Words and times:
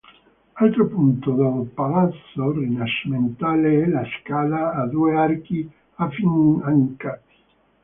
Altro 0.55 0.87
punto 0.87 1.31
del 1.35 1.67
palazzo 1.75 2.53
rinascimentale 2.53 3.83
è 3.83 3.85
la 3.87 4.01
scala 4.23 4.71
a 4.73 4.87
due 4.87 5.15
archi 5.15 5.69
affiancati. 5.97 7.21